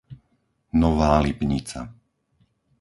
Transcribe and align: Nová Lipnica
Nová 0.81 1.13
Lipnica 1.25 1.81